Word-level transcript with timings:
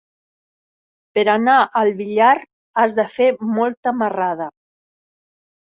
Per 1.17 1.25
anar 1.33 1.59
al 1.81 1.91
Villar 2.01 2.31
has 2.85 2.99
de 3.01 3.09
fer 3.19 3.31
molta 3.61 3.97
marrada. 4.03 4.53